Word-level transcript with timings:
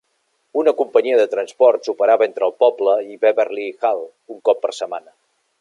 Una 0.61 0.71
companyia 0.79 1.19
de 1.19 1.27
transports 1.33 1.93
operava 1.93 2.29
entre 2.29 2.49
el 2.49 2.57
poble 2.65 2.97
i 3.13 3.21
Beverley 3.27 3.69
i 3.69 3.77
Hull 3.83 4.05
un 4.37 4.45
cop 4.51 4.65
per 4.65 4.77
setmana. 4.83 5.19